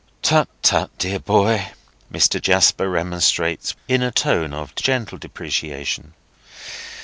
[0.23, 1.73] "Tut, tut, dear boy,"
[2.11, 2.41] Mr.
[2.41, 6.15] Jasper remonstrates, in a tone of gentle deprecation.